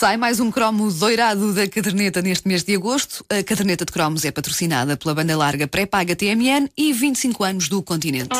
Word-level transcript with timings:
Sai 0.00 0.16
mais 0.16 0.40
um 0.40 0.50
cromo 0.50 0.90
doirado 0.90 1.52
da 1.52 1.68
caderneta 1.68 2.22
neste 2.22 2.48
mês 2.48 2.64
de 2.64 2.74
agosto. 2.74 3.22
A 3.28 3.42
caderneta 3.42 3.84
de 3.84 3.92
cromos 3.92 4.24
é 4.24 4.30
patrocinada 4.30 4.96
pela 4.96 5.14
banda 5.14 5.36
larga 5.36 5.68
pré-paga 5.68 6.16
TMN 6.16 6.70
e 6.74 6.90
25 6.90 7.44
anos 7.44 7.68
do 7.68 7.82
continente. 7.82 8.30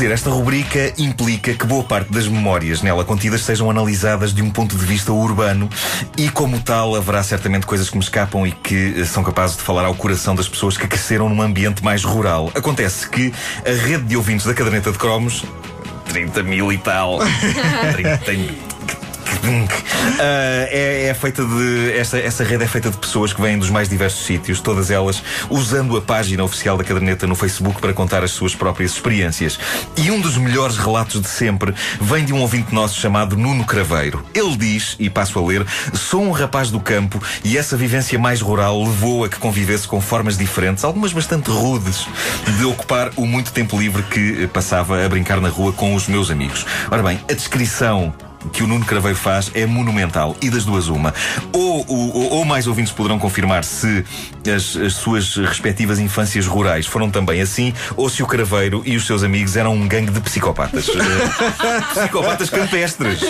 Fazer 0.00 0.12
esta 0.12 0.30
rubrica 0.30 0.94
implica 0.96 1.52
que 1.52 1.66
boa 1.66 1.84
parte 1.84 2.10
das 2.10 2.26
memórias 2.26 2.80
nela 2.80 3.04
contidas 3.04 3.42
sejam 3.42 3.70
analisadas 3.70 4.32
de 4.32 4.40
um 4.40 4.48
ponto 4.48 4.74
de 4.74 4.82
vista 4.86 5.12
urbano 5.12 5.68
e, 6.16 6.30
como 6.30 6.58
tal, 6.58 6.96
haverá 6.96 7.22
certamente 7.22 7.66
coisas 7.66 7.90
que 7.90 7.98
me 7.98 8.02
escapam 8.02 8.46
e 8.46 8.50
que 8.50 8.94
eh, 8.96 9.04
são 9.04 9.22
capazes 9.22 9.58
de 9.58 9.62
falar 9.62 9.84
ao 9.84 9.94
coração 9.94 10.34
das 10.34 10.48
pessoas 10.48 10.78
que 10.78 10.88
cresceram 10.88 11.28
num 11.28 11.42
ambiente 11.42 11.84
mais 11.84 12.02
rural. 12.02 12.50
Acontece 12.54 13.06
que 13.10 13.30
a 13.58 13.72
rede 13.72 14.04
de 14.04 14.16
ouvintes 14.16 14.46
da 14.46 14.54
caderneta 14.54 14.90
de 14.90 14.96
cromos 14.96 15.44
30 16.06 16.44
mil 16.44 16.72
e 16.72 16.78
tal. 16.78 17.18
30 17.92 18.32
mil. 18.32 18.69
Uh, 19.42 20.18
é, 20.20 21.06
é, 21.08 21.14
feita 21.14 21.44
de. 21.44 21.92
Esta, 21.92 22.18
essa 22.18 22.44
rede 22.44 22.64
é 22.64 22.66
feita 22.66 22.90
de 22.90 22.96
pessoas 22.96 23.32
que 23.32 23.40
vêm 23.40 23.58
dos 23.58 23.70
mais 23.70 23.88
diversos 23.88 24.24
sítios, 24.24 24.60
todas 24.60 24.90
elas 24.90 25.22
usando 25.48 25.96
a 25.96 26.02
página 26.02 26.44
oficial 26.44 26.76
da 26.76 26.84
caderneta 26.84 27.26
no 27.26 27.34
Facebook 27.34 27.80
para 27.80 27.92
contar 27.92 28.22
as 28.22 28.30
suas 28.30 28.54
próprias 28.54 28.92
experiências. 28.92 29.58
E 29.96 30.10
um 30.10 30.20
dos 30.20 30.36
melhores 30.36 30.76
relatos 30.76 31.20
de 31.20 31.28
sempre 31.28 31.74
vem 32.00 32.24
de 32.24 32.32
um 32.32 32.40
ouvinte 32.40 32.74
nosso 32.74 32.98
chamado 32.98 33.36
Nuno 33.36 33.64
Craveiro. 33.64 34.24
Ele 34.34 34.56
diz, 34.56 34.96
e 34.98 35.08
passo 35.08 35.38
a 35.38 35.46
ler: 35.46 35.66
Sou 35.94 36.22
um 36.22 36.30
rapaz 36.30 36.70
do 36.70 36.80
campo 36.80 37.22
e 37.44 37.56
essa 37.56 37.76
vivência 37.76 38.18
mais 38.18 38.40
rural 38.40 38.82
levou 38.82 39.24
a 39.24 39.28
que 39.28 39.36
convivesse 39.36 39.88
com 39.88 40.00
formas 40.00 40.36
diferentes, 40.36 40.84
algumas 40.84 41.12
bastante 41.12 41.50
rudes, 41.50 42.06
de 42.58 42.64
ocupar 42.64 43.10
o 43.16 43.26
muito 43.26 43.52
tempo 43.52 43.78
livre 43.78 44.02
que 44.02 44.46
passava 44.48 45.04
a 45.04 45.08
brincar 45.08 45.40
na 45.40 45.48
rua 45.48 45.72
com 45.72 45.94
os 45.94 46.06
meus 46.06 46.30
amigos. 46.30 46.66
Ora 46.90 47.02
bem, 47.02 47.20
a 47.28 47.32
descrição 47.32 48.12
que 48.52 48.62
o 48.62 48.66
Nuno 48.66 48.84
Craveiro 48.84 49.16
faz 49.16 49.50
é 49.54 49.66
monumental. 49.66 50.36
E 50.40 50.50
das 50.50 50.64
duas, 50.64 50.88
uma. 50.88 51.12
Ou, 51.52 51.84
ou, 51.86 52.32
ou 52.32 52.44
mais 52.44 52.66
ouvintes 52.66 52.92
poderão 52.92 53.18
confirmar 53.18 53.64
se 53.64 54.04
as, 54.54 54.76
as, 54.76 54.94
suas 54.94 55.36
respectivas 55.36 55.98
infâncias 55.98 56.46
rurais 56.46 56.86
foram 56.86 57.10
também 57.10 57.40
assim, 57.40 57.72
ou 57.96 58.08
se 58.08 58.22
o 58.22 58.26
Craveiro 58.26 58.82
e 58.84 58.96
os 58.96 59.06
seus 59.06 59.22
amigos 59.22 59.56
eram 59.56 59.74
um 59.74 59.86
gangue 59.86 60.10
de 60.10 60.20
psicopatas. 60.20 60.88
psicopatas 61.94 62.50
campestres. 62.50 63.20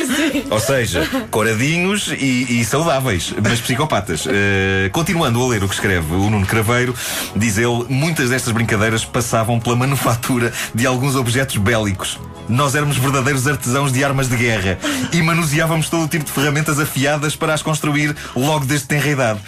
Ou 0.50 0.60
seja, 0.60 1.08
coradinhos 1.30 2.08
e, 2.08 2.60
e, 2.60 2.64
saudáveis, 2.64 3.34
mas 3.42 3.60
psicopatas. 3.60 4.26
Uh, 4.26 4.90
continuando 4.92 5.42
a 5.42 5.48
ler 5.48 5.64
o 5.64 5.68
que 5.68 5.74
escreve 5.74 6.14
o 6.14 6.30
Nuno 6.30 6.46
Craveiro, 6.46 6.94
diz 7.34 7.58
ele: 7.58 7.84
muitas 7.88 8.30
destas 8.30 8.52
brincadeiras 8.52 9.04
passavam 9.04 9.58
pela 9.58 9.76
manufatura 9.76 10.52
de 10.74 10.86
alguns 10.86 11.16
objetos 11.16 11.56
bélicos 11.56 12.18
nós 12.50 12.74
éramos 12.74 12.96
verdadeiros 12.96 13.46
artesãos 13.46 13.92
de 13.92 14.02
armas 14.02 14.28
de 14.28 14.36
guerra 14.36 14.78
e 15.12 15.22
manuseávamos 15.22 15.88
todo 15.88 16.04
o 16.04 16.08
tipo 16.08 16.24
de 16.24 16.30
ferramentas 16.30 16.78
afiadas 16.78 17.36
para 17.36 17.54
as 17.54 17.62
construir 17.62 18.14
logo 18.34 18.64
desde 18.64 18.86
tenra 18.86 19.08
idade. 19.08 19.40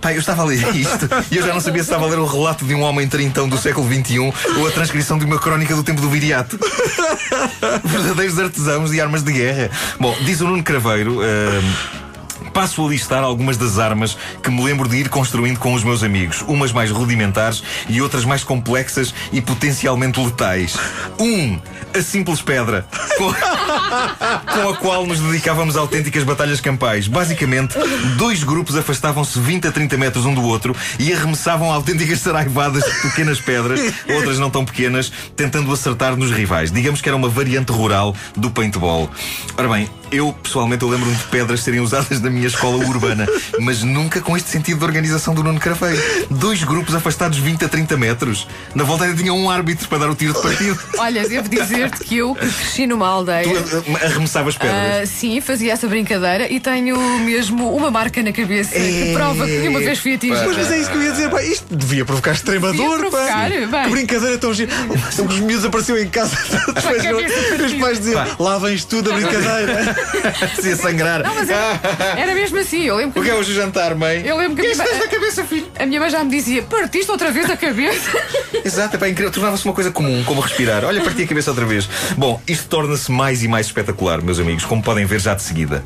Pai, 0.00 0.14
eu 0.16 0.18
estava 0.18 0.42
a 0.42 0.44
ler 0.44 0.74
isto 0.74 1.08
e 1.30 1.36
eu 1.36 1.46
já 1.46 1.54
não 1.54 1.60
sabia 1.60 1.80
se 1.80 1.88
estava 1.88 2.04
a 2.06 2.08
ler 2.08 2.18
o 2.18 2.26
relato 2.26 2.64
de 2.64 2.74
um 2.74 2.82
homem 2.82 3.06
trintão 3.06 3.48
do 3.48 3.56
século 3.56 3.86
XXI 3.86 4.18
ou 4.58 4.66
a 4.66 4.70
transcrição 4.72 5.16
de 5.16 5.24
uma 5.24 5.38
crónica 5.38 5.76
do 5.76 5.84
tempo 5.84 6.00
do 6.00 6.10
Viriato. 6.10 6.58
Verdadeiros 7.84 8.36
artesãos 8.36 8.90
de 8.90 9.00
armas 9.00 9.22
de 9.22 9.32
guerra. 9.32 9.70
Bom, 10.00 10.16
diz 10.24 10.40
o 10.40 10.48
Nuno 10.48 10.64
Craveiro. 10.64 11.20
Uh, 11.20 12.01
Passo 12.52 12.84
a 12.84 12.88
listar 12.88 13.22
algumas 13.22 13.56
das 13.56 13.78
armas 13.78 14.16
que 14.42 14.50
me 14.50 14.62
lembro 14.62 14.88
de 14.88 14.96
ir 14.96 15.08
construindo 15.08 15.58
com 15.58 15.72
os 15.72 15.82
meus 15.82 16.02
amigos, 16.02 16.42
umas 16.46 16.72
mais 16.72 16.90
rudimentares 16.90 17.62
e 17.88 18.00
outras 18.02 18.24
mais 18.24 18.44
complexas 18.44 19.14
e 19.32 19.40
potencialmente 19.40 20.20
letais. 20.20 20.76
Um, 21.18 21.58
a 21.94 22.02
simples 22.02 22.42
pedra, 22.42 22.86
com, 23.16 23.32
com 24.52 24.68
a 24.68 24.76
qual 24.76 25.06
nos 25.06 25.20
dedicávamos 25.20 25.76
a 25.76 25.80
autênticas 25.80 26.24
batalhas 26.24 26.60
campais. 26.60 27.08
Basicamente, 27.08 27.74
dois 28.16 28.42
grupos 28.42 28.76
afastavam-se 28.76 29.38
20 29.38 29.68
a 29.68 29.72
30 29.72 29.96
metros 29.96 30.26
um 30.26 30.34
do 30.34 30.42
outro 30.42 30.74
e 30.98 31.12
arremessavam 31.12 31.72
autênticas 31.72 32.20
saraivadas 32.20 32.84
de 32.84 33.00
pequenas 33.02 33.40
pedras, 33.40 33.80
outras 34.14 34.38
não 34.38 34.50
tão 34.50 34.64
pequenas, 34.64 35.12
tentando 35.36 35.72
acertar 35.72 36.16
nos 36.16 36.30
rivais. 36.30 36.70
Digamos 36.70 37.00
que 37.00 37.08
era 37.08 37.16
uma 37.16 37.28
variante 37.28 37.72
rural 37.72 38.14
do 38.36 38.50
paintball. 38.50 39.10
Ora 39.56 39.68
bem, 39.68 39.88
eu, 40.12 40.32
pessoalmente, 40.42 40.82
eu 40.82 40.88
lembro-me 40.88 41.16
de 41.16 41.24
pedras 41.24 41.60
serem 41.60 41.80
usadas 41.80 42.20
na 42.20 42.28
minha 42.28 42.46
escola 42.46 42.76
urbana, 42.84 43.26
mas 43.58 43.82
nunca 43.82 44.20
com 44.20 44.36
este 44.36 44.50
sentido 44.50 44.78
de 44.78 44.84
organização 44.84 45.34
do 45.34 45.42
Nuno 45.42 45.58
Carafeiro. 45.58 46.00
Dois 46.30 46.62
grupos 46.62 46.94
afastados 46.94 47.38
20 47.38 47.64
a 47.64 47.68
30 47.68 47.96
metros. 47.96 48.46
Na 48.74 48.84
volta 48.84 49.04
ainda 49.04 49.16
tinha 49.16 49.32
um 49.32 49.48
árbitro 49.48 49.88
para 49.88 49.98
dar 49.98 50.10
o 50.10 50.14
tiro 50.14 50.34
de 50.34 50.42
partido. 50.42 50.78
Olha, 50.98 51.26
devo 51.26 51.48
dizer-te 51.48 52.04
que 52.04 52.18
eu 52.18 52.34
cresci 52.34 52.86
numa 52.86 53.08
aldeia. 53.08 53.44
Tu 53.44 53.96
arremessavas 54.04 54.56
pedras? 54.56 55.08
Uh, 55.08 55.12
sim, 55.12 55.40
fazia 55.40 55.72
essa 55.72 55.88
brincadeira 55.88 56.52
e 56.52 56.60
tenho 56.60 56.98
mesmo 57.20 57.74
uma 57.74 57.90
marca 57.90 58.22
na 58.22 58.32
cabeça 58.32 58.74
que 58.74 59.12
prova 59.14 59.46
que 59.46 59.68
uma 59.68 59.80
vez 59.80 59.98
fui 59.98 60.14
atingido. 60.14 60.44
Mas, 60.46 60.56
mas 60.58 60.70
é 60.72 60.78
isso 60.78 60.90
que 60.90 60.96
eu 60.96 61.02
ia 61.02 61.12
dizer, 61.12 61.30
pá, 61.30 61.42
isto 61.42 61.74
devia 61.74 62.04
provocar 62.04 62.32
extrema 62.32 62.72
dor, 62.74 63.10
pá. 63.10 63.48
Que 63.84 63.90
brincadeira 63.90 64.36
tão 64.36 64.52
gira. 64.52 64.70
Os 65.28 65.40
miúdos 65.40 65.64
apareciam 65.64 65.96
em 65.98 66.08
casa, 66.08 66.36
os 66.36 67.74
pais 67.80 67.98
diziam, 67.98 68.24
lá 68.38 68.58
vens 68.58 68.84
tu 68.84 69.00
da 69.00 69.12
brincadeira. 69.12 69.96
Se 70.60 70.76
sangrar. 70.76 71.22
Não, 71.22 71.34
mas 71.34 71.48
era, 71.48 71.80
era, 72.16 72.34
mesmo 72.34 72.58
assim. 72.58 72.82
Eu 72.82 72.96
lembro 72.96 73.12
que 73.12 73.20
o 73.20 73.22
que 73.22 73.30
é 73.30 73.34
hoje 73.34 73.52
o 73.52 73.54
jantar, 73.54 73.94
mãe? 73.94 74.22
Eu 74.24 74.36
lembro 74.36 74.62
que. 74.62 74.72
Que 74.72 74.80
é 74.82 75.08
cabeça, 75.08 75.44
filho? 75.44 75.66
A 75.78 75.86
minha 75.86 76.00
mãe 76.00 76.10
já 76.10 76.22
me 76.24 76.30
dizia: 76.30 76.62
partiste 76.62 77.10
outra 77.10 77.30
vez 77.30 77.48
a 77.50 77.56
cabeça. 77.56 78.10
Exato, 78.64 78.96
é 78.96 78.98
pá, 78.98 79.08
incrível. 79.08 79.32
Tornava-se 79.32 79.64
uma 79.64 79.74
coisa 79.74 79.90
comum, 79.90 80.22
como 80.24 80.40
respirar. 80.40 80.84
Olha, 80.84 81.02
parti 81.02 81.22
a 81.22 81.26
cabeça 81.26 81.50
outra 81.50 81.66
vez. 81.66 81.88
Bom, 82.16 82.40
isto 82.46 82.68
torna-se 82.68 83.10
mais 83.10 83.42
e 83.42 83.48
mais 83.48 83.66
espetacular, 83.66 84.22
meus 84.22 84.38
amigos, 84.38 84.64
como 84.64 84.82
podem 84.82 85.04
ver 85.04 85.20
já 85.20 85.34
de 85.34 85.42
seguida. 85.42 85.82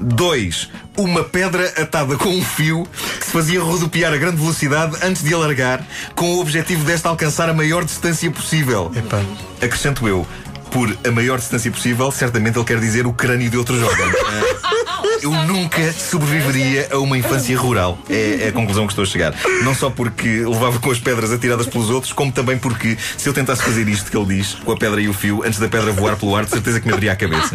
Dois, 0.00 0.70
uma 0.96 1.24
pedra 1.24 1.66
atada 1.76 2.16
com 2.16 2.28
um 2.28 2.42
fio 2.42 2.86
que 3.18 3.24
se 3.24 3.30
fazia 3.30 3.60
rodopiar 3.60 4.12
a 4.12 4.16
grande 4.16 4.36
velocidade 4.36 4.96
antes 5.02 5.22
de 5.22 5.32
alargar, 5.34 5.84
com 6.14 6.36
o 6.36 6.40
objetivo 6.40 6.84
desta 6.84 7.08
alcançar 7.08 7.48
a 7.48 7.54
maior 7.54 7.84
distância 7.84 8.30
possível. 8.30 8.90
Epá. 8.96 9.20
Acrescento 9.62 10.08
eu 10.08 10.26
por 10.70 10.96
a 11.06 11.10
maior 11.10 11.38
distância 11.38 11.70
possível, 11.70 12.10
certamente 12.10 12.56
ele 12.56 12.64
quer 12.64 12.78
dizer 12.78 13.06
o 13.06 13.12
crânio 13.12 13.50
de 13.50 13.56
outros 13.56 13.78
jovens. 13.78 14.14
Eu 15.22 15.32
nunca 15.44 15.92
sobreviveria 15.92 16.88
a 16.92 16.98
uma 16.98 17.18
infância 17.18 17.56
rural. 17.58 17.98
É, 18.08 18.44
é, 18.44 18.48
a 18.48 18.52
conclusão 18.52 18.86
que 18.86 18.92
estou 18.92 19.02
a 19.02 19.06
chegar. 19.06 19.34
Não 19.62 19.74
só 19.74 19.90
porque 19.90 20.28
levava 20.46 20.78
com 20.78 20.90
as 20.90 20.98
pedras 20.98 21.30
atiradas 21.30 21.66
pelos 21.66 21.90
outros, 21.90 22.12
como 22.12 22.32
também 22.32 22.56
porque 22.56 22.96
se 23.18 23.28
eu 23.28 23.34
tentasse 23.34 23.62
fazer 23.62 23.86
isto 23.86 24.10
que 24.10 24.16
ele 24.16 24.36
diz, 24.36 24.54
com 24.54 24.72
a 24.72 24.76
pedra 24.76 25.00
e 25.00 25.08
o 25.08 25.12
fio, 25.12 25.42
antes 25.44 25.58
da 25.58 25.68
pedra 25.68 25.92
voar 25.92 26.16
pelo 26.16 26.34
ar, 26.34 26.44
de 26.44 26.52
certeza 26.52 26.80
que 26.80 26.86
me 26.86 26.94
abria 26.94 27.12
a 27.12 27.16
cabeça. 27.16 27.54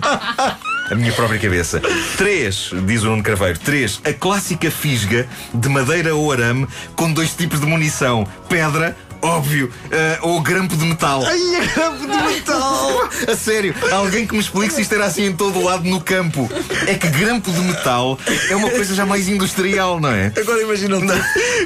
A 0.92 0.94
minha 0.94 1.12
própria 1.12 1.40
cabeça. 1.40 1.82
Três, 2.16 2.70
diz 2.86 3.02
o 3.02 3.08
Nuno 3.08 3.24
Craveiro. 3.24 3.58
Três, 3.58 4.00
a 4.06 4.14
clássica 4.14 4.70
fisga 4.70 5.28
de 5.52 5.68
madeira 5.68 6.14
ou 6.14 6.32
arame 6.32 6.68
com 6.96 7.12
dois 7.12 7.34
tipos 7.34 7.60
de 7.60 7.66
munição: 7.66 8.28
pedra 8.48 8.96
óbvio, 9.22 9.72
uh, 9.86 10.28
ou 10.28 10.42
grampo 10.42 10.76
de 10.76 10.86
metal. 10.86 11.24
Ai, 11.26 11.56
é 11.56 11.66
grampo 11.66 12.02
de 12.02 12.08
metal! 12.08 13.10
a 13.32 13.36
sério, 13.36 13.74
alguém 13.92 14.26
que 14.26 14.34
me 14.34 14.40
explique 14.40 14.74
se 14.74 14.82
isto 14.82 14.94
era 14.94 15.06
assim 15.06 15.26
em 15.26 15.34
todo 15.34 15.60
o 15.60 15.64
lado 15.64 15.84
no 15.84 16.02
campo. 16.02 16.50
É 16.88 16.96
que 16.96 17.08
grampo 17.08 17.52
de 17.52 17.60
metal 17.60 18.20
é 18.50 18.56
uma 18.56 18.70
coisa 18.70 18.94
já 18.94 19.06
mais 19.06 19.28
industrial, 19.28 20.00
não 20.00 20.12
é? 20.12 20.32
Agora 20.38 20.62
imagina 20.62 20.98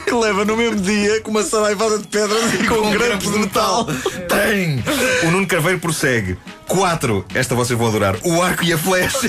que 0.06 0.14
leva 0.14 0.46
no 0.46 0.56
mesmo 0.56 0.82
dia 0.82 1.22
com 1.22 1.32
uma 1.32 1.44
saraivada 1.44 1.98
de 1.98 2.08
pedras 2.08 2.54
e 2.56 2.68
com, 2.68 2.76
com 2.76 2.88
um 2.88 2.92
grampo 2.92 3.32
de 3.32 3.40
metal. 3.40 3.86
Tem! 4.28 4.84
O 5.28 5.32
Nuno 5.32 5.48
Carveiro 5.48 5.80
prossegue. 5.80 6.38
Quatro, 6.68 7.26
esta 7.34 7.56
vocês 7.56 7.78
vão 7.78 7.88
adorar, 7.88 8.16
o 8.24 8.42
arco 8.44 8.64
e 8.64 8.72
a 8.72 8.78
flecha. 8.78 9.28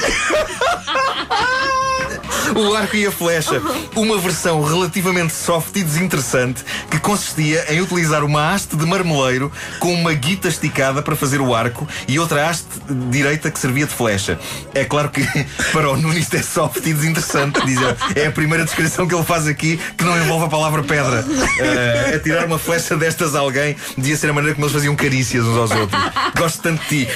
O 2.54 2.74
arco 2.74 2.96
e 2.96 3.06
a 3.06 3.12
flecha, 3.12 3.60
uma 3.94 4.18
versão 4.18 4.62
relativamente 4.62 5.32
soft 5.32 5.76
e 5.76 5.82
desinteressante 5.82 6.64
que 6.90 6.98
consistia 6.98 7.64
em 7.72 7.80
utilizar 7.80 8.24
uma 8.24 8.52
haste 8.52 8.76
de 8.76 8.84
marmeleiro 8.86 9.52
com 9.78 9.92
uma 9.92 10.12
guita 10.12 10.48
esticada 10.48 11.02
para 11.02 11.14
fazer 11.14 11.40
o 11.40 11.54
arco 11.54 11.86
e 12.08 12.18
outra 12.18 12.48
haste 12.48 12.66
direita 13.10 13.50
que 13.50 13.58
servia 13.58 13.86
de 13.86 13.92
flecha. 13.92 14.38
É 14.74 14.84
claro 14.84 15.10
que 15.10 15.22
para 15.72 15.90
o 15.90 15.96
Nuno 15.96 16.18
isto 16.18 16.36
é 16.36 16.42
soft 16.42 16.78
e 16.78 16.92
desinteressante, 16.92 17.64
diz 17.64 17.78
É 18.14 18.26
a 18.26 18.32
primeira 18.32 18.64
descrição 18.64 19.06
que 19.06 19.14
ele 19.14 19.24
faz 19.24 19.46
aqui 19.46 19.78
que 19.96 20.04
não 20.04 20.16
envolve 20.16 20.46
a 20.46 20.48
palavra 20.48 20.82
pedra. 20.82 21.24
Uh, 21.24 22.16
atirar 22.16 22.46
uma 22.46 22.58
flecha 22.58 22.96
destas 22.96 23.34
a 23.34 23.40
alguém 23.40 23.76
devia 23.96 24.16
ser 24.16 24.30
a 24.30 24.32
maneira 24.32 24.54
como 24.54 24.66
eles 24.66 24.74
faziam 24.74 24.96
carícias 24.96 25.44
uns 25.44 25.56
aos 25.56 25.70
outros. 25.70 26.02
Gosto 26.36 26.62
tanto 26.62 26.82
de 26.88 27.06
ti. 27.06 27.08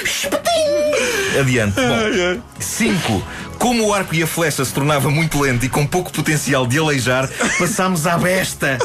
Adiante. 1.39 1.75
Bom, 1.75 2.41
cinco 2.59 3.23
Como 3.65 3.87
o 3.87 3.93
arco 3.95 4.13
e 4.13 4.21
a 4.21 4.27
flecha 4.27 4.63
se 4.63 4.71
tornava 4.71 5.09
muito 5.09 5.41
lento 5.41 5.65
e 5.65 5.69
com 5.69 5.87
pouco 5.87 6.11
potencial 6.11 6.67
de 6.67 6.77
aleijar, 6.77 7.27
passámos 7.57 8.05
à 8.05 8.15
besta. 8.15 8.77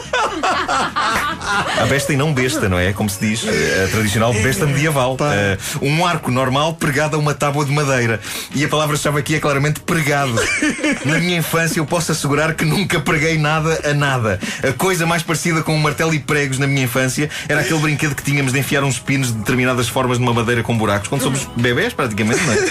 A 1.79 1.85
besta 1.85 2.15
e 2.15 2.17
não 2.17 2.32
besta, 2.32 2.67
não 2.67 2.79
é? 2.79 2.91
Como 2.94 3.11
se 3.11 3.21
diz, 3.21 3.44
a 3.44 3.88
tradicional 3.91 4.32
besta 4.32 4.65
medieval. 4.65 5.19
Uh, 5.21 5.85
um 5.85 6.06
arco 6.06 6.31
normal 6.31 6.75
pregado 6.75 7.15
a 7.15 7.19
uma 7.19 7.35
tábua 7.35 7.67
de 7.67 7.73
madeira. 7.73 8.21
E 8.55 8.65
a 8.65 8.69
palavra-chave 8.69 9.19
aqui 9.19 9.35
é 9.35 9.38
claramente 9.38 9.81
pregado. 9.81 10.35
Na 11.05 11.19
minha 11.19 11.37
infância 11.37 11.79
eu 11.79 11.85
posso 11.85 12.12
assegurar 12.12 12.55
que 12.55 12.65
nunca 12.65 13.00
preguei 13.00 13.37
nada 13.37 13.81
a 13.85 13.93
nada. 13.93 14.41
A 14.67 14.73
coisa 14.73 15.05
mais 15.05 15.23
parecida 15.23 15.62
com 15.62 15.75
um 15.75 15.79
martelo 15.79 16.15
e 16.15 16.19
pregos 16.19 16.59
na 16.59 16.67
minha 16.67 16.85
infância 16.85 17.29
era 17.49 17.61
aquele 17.61 17.81
brinquedo 17.81 18.15
que 18.15 18.23
tínhamos 18.23 18.55
de 18.55 18.59
enfiar 18.59 18.83
uns 18.83 18.99
pinos 18.99 19.29
de 19.29 19.35
determinadas 19.41 19.88
formas 19.88 20.19
numa 20.19 20.33
madeira 20.33 20.62
com 20.62 20.76
buracos. 20.79 21.09
Quando 21.09 21.23
somos 21.23 21.47
bebés, 21.56 21.93
praticamente, 21.93 22.43
não 22.44 22.55
é? 22.55 22.69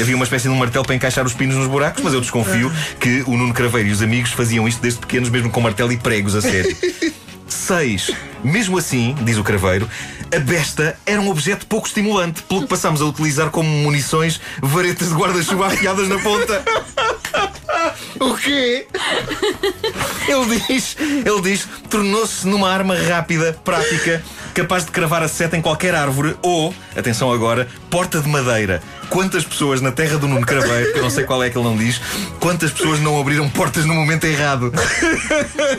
Havia 0.00 0.16
uma 0.16 0.24
espécie 0.24 0.48
de 0.48 0.54
um 0.54 0.56
martelo 0.56 0.86
para 0.86 0.94
encaixar 0.94 1.26
os 1.26 1.34
pinos 1.34 1.49
nos 1.56 1.66
buracos, 1.66 2.02
mas 2.02 2.12
eu 2.12 2.20
desconfio 2.20 2.70
que 2.98 3.22
o 3.26 3.36
Nuno 3.36 3.54
Craveiro 3.54 3.88
e 3.88 3.92
os 3.92 4.02
amigos 4.02 4.32
faziam 4.32 4.66
isto 4.66 4.80
desde 4.80 5.00
pequenos, 5.00 5.28
mesmo 5.28 5.50
com 5.50 5.60
martelo 5.60 5.92
e 5.92 5.96
pregos, 5.96 6.34
a 6.34 6.40
sério. 6.40 6.76
6. 7.50 8.10
Mesmo 8.42 8.78
assim, 8.78 9.14
diz 9.22 9.36
o 9.36 9.44
craveiro, 9.44 9.88
a 10.34 10.38
besta 10.38 10.96
era 11.04 11.20
um 11.20 11.28
objeto 11.28 11.66
pouco 11.66 11.86
estimulante, 11.86 12.42
pelo 12.42 12.62
que 12.62 12.68
passámos 12.68 13.02
a 13.02 13.04
utilizar 13.04 13.50
como 13.50 13.68
munições 13.68 14.40
varetas 14.62 15.08
de 15.08 15.14
guarda-chuva 15.14 15.66
afiadas 15.66 16.08
na 16.08 16.18
ponta. 16.18 16.62
O 18.18 18.34
quê? 18.34 18.86
Ele 20.28 20.60
diz, 20.68 20.96
ele 21.00 21.40
diz, 21.42 21.68
tornou-se 21.88 22.46
numa 22.46 22.70
arma 22.70 22.94
rápida, 22.96 23.58
prática, 23.64 24.22
capaz 24.54 24.84
de 24.84 24.90
cravar 24.90 25.22
a 25.22 25.28
seta 25.28 25.56
em 25.56 25.62
qualquer 25.62 25.94
árvore 25.94 26.36
ou, 26.42 26.74
atenção 26.96 27.32
agora, 27.32 27.68
porta 27.90 28.20
de 28.20 28.28
madeira. 28.28 28.82
Quantas 29.08 29.44
pessoas 29.44 29.80
na 29.80 29.90
terra 29.90 30.18
do 30.18 30.28
Nuno 30.28 30.46
Craveiro, 30.46 30.92
que 30.92 30.98
eu 30.98 31.02
não 31.02 31.10
sei 31.10 31.24
qual 31.24 31.42
é 31.42 31.50
que 31.50 31.58
ele 31.58 31.64
não 31.64 31.76
diz, 31.76 32.00
quantas 32.38 32.70
pessoas 32.70 33.00
não 33.00 33.20
abriram 33.20 33.48
portas 33.48 33.84
no 33.84 33.94
momento 33.94 34.24
errado? 34.24 34.72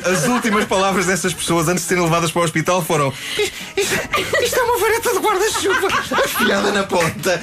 As 0.06 0.25
últimas 0.25 0.66
palavras 0.66 1.06
dessas 1.06 1.34
pessoas 1.34 1.68
antes 1.68 1.84
de 1.84 1.89
serem 1.89 2.04
levadas 2.04 2.31
para 2.31 2.42
o 2.42 2.45
hospital 2.45 2.84
foram: 2.84 3.13
Isto, 3.38 3.95
isto 4.44 4.60
é 4.60 4.63
uma 4.63 4.77
vareta 4.77 5.13
de 5.13 5.19
guarda-chuva 5.19 5.88
afiada 6.24 6.72
na 6.72 6.84
ponta. 6.84 7.42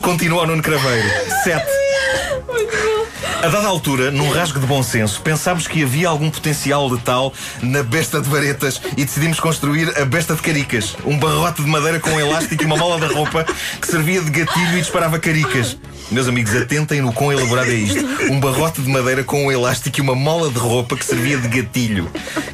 Continua 0.00 0.42
o 0.42 0.46
Nuno 0.46 0.62
Craveiro. 0.62 1.08
7. 1.44 1.81
A 3.42 3.48
dada 3.48 3.66
altura, 3.66 4.12
num 4.12 4.30
rasgo 4.30 4.60
de 4.60 4.66
bom 4.66 4.84
senso, 4.84 5.20
pensámos 5.20 5.66
que 5.66 5.82
havia 5.82 6.08
algum 6.08 6.30
potencial 6.30 6.88
letal 6.88 7.34
na 7.60 7.82
besta 7.82 8.20
de 8.20 8.28
varetas 8.28 8.80
e 8.96 9.04
decidimos 9.04 9.40
construir 9.40 10.00
a 10.00 10.04
besta 10.04 10.36
de 10.36 10.40
caricas. 10.40 10.94
Um 11.04 11.18
barrote 11.18 11.60
de 11.60 11.68
madeira 11.68 11.98
com 11.98 12.10
um 12.10 12.20
elástico 12.20 12.62
e 12.62 12.66
uma 12.66 12.76
mola 12.76 13.00
de 13.04 13.12
roupa 13.12 13.44
que 13.80 13.86
servia 13.88 14.20
de 14.20 14.30
gatilho 14.30 14.78
e 14.78 14.80
disparava 14.80 15.18
caricas. 15.18 15.76
Meus 16.12 16.28
amigos, 16.28 16.54
atentem 16.54 17.00
no 17.00 17.12
quão 17.12 17.32
elaborado 17.32 17.70
é 17.70 17.74
isto. 17.74 18.04
Um 18.30 18.38
barrote 18.38 18.82
de 18.82 18.88
madeira 18.88 19.24
com 19.24 19.46
um 19.46 19.50
elástico 19.50 19.98
e 19.98 20.02
uma 20.02 20.14
mola 20.14 20.50
de 20.50 20.58
roupa 20.58 20.94
que 20.94 21.04
servia 21.04 21.38
de 21.38 21.48
gatilho. 21.48 22.08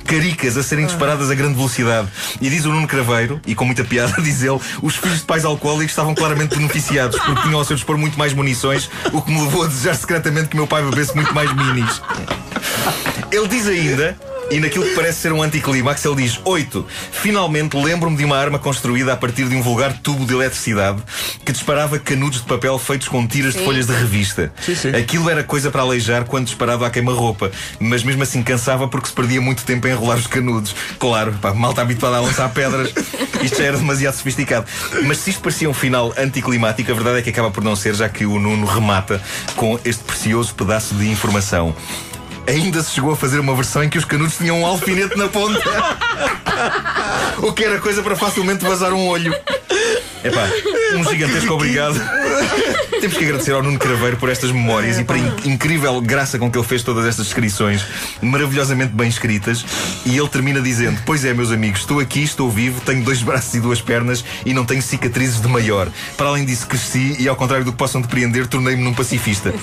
Caricas 0.07 0.57
a 0.57 0.63
serem 0.63 0.87
disparadas 0.87 1.29
a 1.29 1.35
grande 1.35 1.55
velocidade. 1.55 2.09
E 2.41 2.49
diz 2.49 2.65
o 2.65 2.69
Nuno 2.71 2.87
Craveiro, 2.87 3.41
e 3.47 3.55
com 3.55 3.65
muita 3.65 3.85
piada, 3.85 4.15
diz 4.23 4.43
ele, 4.43 4.61
os 4.81 4.97
filhos 4.97 5.19
de 5.19 5.25
pais 5.25 5.45
alcoólicos 5.45 5.91
estavam 5.91 6.15
claramente 6.15 6.57
beneficiados 6.57 7.19
porque 7.19 7.43
tinham 7.43 7.59
ao 7.59 7.65
seu 7.65 7.75
dispor 7.75 7.99
muito 7.99 8.19
mais 8.19 8.33
munições, 8.33 8.89
o 9.13 9.21
que 9.21 9.31
me 9.31 9.43
levou 9.43 9.65
a 9.65 9.67
desejar 9.67 9.95
secretamente 9.97 10.49
que 10.49 10.57
meu 10.57 10.67
pai 10.67 10.78
bebesse 10.83 11.15
muito 11.15 11.35
mais 11.35 11.53
minis. 11.55 12.03
Ele 13.31 13.49
diz 13.49 13.67
ainda 13.67 14.17
e 14.51 14.61
naquilo 14.61 14.85
que 14.85 14.95
parece 14.95 15.21
ser 15.21 15.33
um 15.33 15.43
anticlímax, 15.43 16.05
ele 16.05 16.17
diz: 16.17 16.41
8. 16.45 16.87
Finalmente 17.13 17.77
lembro-me 17.77 18.17
de 18.17 18.25
uma 18.25 18.37
arma 18.37 18.59
construída 18.59 19.13
a 19.13 19.17
partir 19.17 19.49
de 19.49 19.55
um 19.55 19.63
vulgar 19.63 19.99
tubo 19.99 20.25
de 20.25 20.35
eletricidade 20.35 21.03
que 21.45 21.53
disparava 21.53 21.99
canudos 21.99 22.41
de 22.41 22.47
papel 22.47 22.79
feitos 22.79 23.09
com 23.09 23.27
tiras 23.27 23.53
sim. 23.53 23.61
de 23.61 23.65
folhas 23.65 23.87
de 23.87 23.93
revista. 23.93 24.53
Sim, 24.61 24.75
sim. 24.75 24.89
Aquilo 24.91 25.29
era 25.29 25.45
coisa 25.45 25.71
para 25.71 25.83
aleijar 25.83 26.25
quando 26.25 26.47
disparado 26.47 26.85
à 26.85 26.91
queima-roupa, 26.91 27.51
mas 27.79 28.03
mesmo 28.03 28.23
assim 28.23 28.43
cansava 28.43 28.89
porque 28.89 29.09
se 29.09 29.13
perdia 29.13 29.41
muito 29.41 29.65
tempo 29.65 29.87
a 29.87 29.91
enrolar 29.91 30.19
os 30.19 30.27
canudos. 30.27 30.75
Claro, 30.99 31.33
pá, 31.41 31.53
mal 31.53 31.71
está 31.71 31.83
habituado 31.83 32.15
a 32.15 32.21
lançar 32.21 32.49
pedras, 32.51 32.93
isto 33.43 33.59
já 33.59 33.65
era 33.65 33.77
demasiado 33.77 34.15
sofisticado. 34.15 34.67
Mas 35.05 35.19
se 35.19 35.31
isto 35.31 35.43
parecia 35.43 35.69
um 35.69 35.75
final 35.75 36.15
anticlimático, 36.17 36.91
a 36.91 36.95
verdade 36.95 37.19
é 37.19 37.23
que 37.23 37.31
acaba 37.31 37.51
por 37.51 37.63
não 37.63 37.77
ser, 37.77 37.95
já 37.95 38.09
que 38.09 38.25
o 38.25 38.39
Nuno 38.39 38.67
remata 38.67 39.23
com 39.57 39.79
este 39.85 40.03
precioso 40.05 40.55
pedaço 40.55 40.95
de 40.95 41.11
informação 41.11 41.75
ainda 42.49 42.83
se 42.83 42.93
chegou 42.93 43.13
a 43.13 43.17
fazer 43.17 43.39
uma 43.39 43.55
versão 43.55 43.85
em 43.85 43.89
que 43.89 43.99
os 43.99 44.05
canudos 44.05 44.37
tinham 44.37 44.61
um 44.61 44.67
alfinete 44.67 45.17
na 45.17 45.29
ponta. 45.29 45.63
o 47.39 47.53
que 47.53 47.65
era 47.65 47.79
coisa 47.79 48.03
para 48.03 48.17
facilmente 48.17 48.65
vazar 48.65 48.93
um 48.93 49.07
olho. 49.07 49.35
Epá, 50.25 50.49
um 50.97 51.05
gigantesco 51.05 51.55
obrigado. 51.55 52.01
Temos 53.01 53.17
que 53.17 53.25
agradecer 53.25 53.53
ao 53.53 53.63
Nuno 53.63 53.79
Craveiro 53.79 54.17
por 54.17 54.29
estas 54.29 54.51
memórias 54.51 54.99
e 54.99 55.05
pela 55.05 55.19
incrível 55.45 56.01
graça 56.01 56.37
com 56.37 56.51
que 56.51 56.59
ele 56.59 56.67
fez 56.67 56.83
todas 56.83 57.07
estas 57.07 57.27
descrições, 57.27 57.85
maravilhosamente 58.21 58.93
bem 58.93 59.09
escritas. 59.09 59.65
E 60.05 60.17
ele 60.17 60.29
termina 60.29 60.61
dizendo: 60.61 61.01
Pois 61.07 61.25
é, 61.25 61.33
meus 61.33 61.53
amigos, 61.53 61.81
estou 61.81 62.01
aqui, 62.01 62.25
estou 62.25 62.51
vivo, 62.51 62.81
tenho 62.81 63.05
dois 63.05 63.23
braços 63.23 63.55
e 63.55 63.61
duas 63.61 63.81
pernas 63.81 64.25
e 64.45 64.53
não 64.53 64.65
tenho 64.65 64.83
cicatrizes 64.83 65.41
de 65.41 65.47
maior. 65.47 65.89
Para 66.17 66.29
além 66.29 66.45
disso, 66.45 66.67
cresci 66.67 67.17
e, 67.21 67.29
ao 67.29 67.37
contrário 67.37 67.65
do 67.65 67.71
que 67.71 67.79
possam 67.79 68.01
depreender, 68.01 68.49
tornei-me 68.49 68.83
num 68.83 68.93
pacifista. 68.95 69.55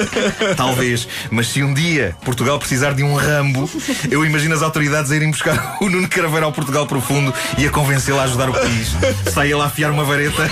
Talvez, 0.56 1.06
mas 1.30 1.48
se 1.48 1.62
um 1.62 1.74
dia 1.74 2.16
Portugal 2.24 2.58
precisar 2.58 2.94
de 2.94 3.02
um 3.02 3.14
Rambo, 3.14 3.68
eu 4.10 4.24
imagino 4.24 4.54
as 4.54 4.62
autoridades 4.62 5.12
a 5.12 5.16
irem 5.16 5.30
buscar 5.30 5.76
o 5.82 5.90
Nuno 5.90 6.08
Craveiro 6.08 6.46
ao 6.46 6.52
Portugal 6.52 6.86
profundo 6.86 7.34
e 7.58 7.66
a 7.66 7.70
convencê-lo 7.70 8.18
a 8.18 8.24
ajudar 8.24 8.48
o 8.48 8.52
país. 8.54 8.92
Saia 9.32 9.56
lá 9.56 9.64
a 9.64 9.66
afiar 9.66 9.90
uma 9.90 10.04
vareta. 10.04 10.48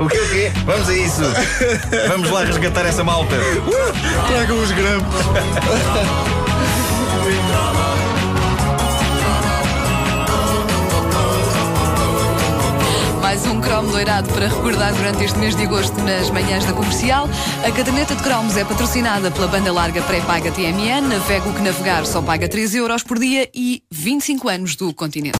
O 0.00 0.08
que 0.08 0.18
o 0.18 0.28
quê? 0.30 0.52
Vamos 0.64 0.88
a 0.88 0.94
isso. 0.94 1.22
Vamos 2.08 2.30
lá 2.30 2.44
resgatar 2.44 2.86
essa 2.86 3.04
malta. 3.04 3.34
Uh, 3.36 4.28
Traga 4.28 4.54
os 4.54 4.72
grampos. 4.72 5.20
mais 13.32 13.46
um 13.46 13.62
cromo 13.62 13.90
doirado 13.90 14.28
para 14.34 14.46
recordar 14.46 14.92
durante 14.92 15.24
este 15.24 15.38
mês 15.38 15.56
de 15.56 15.62
agosto 15.62 15.98
nas 16.02 16.28
manhãs 16.28 16.66
da 16.66 16.74
comercial. 16.74 17.26
A 17.66 17.72
caderneta 17.72 18.14
de 18.14 18.22
cromos 18.22 18.58
é 18.58 18.64
patrocinada 18.64 19.30
pela 19.30 19.48
banda 19.48 19.72
larga 19.72 20.02
pré-paga 20.02 20.52
TMN. 20.52 21.08
Navega 21.08 21.48
o 21.48 21.54
que 21.54 21.62
navegar 21.62 22.04
só 22.04 22.20
paga 22.20 22.46
3 22.46 22.74
euros 22.74 23.02
por 23.02 23.18
dia 23.18 23.48
e 23.54 23.82
25 23.90 24.50
anos 24.50 24.76
do 24.76 24.92
continente. 24.92 25.30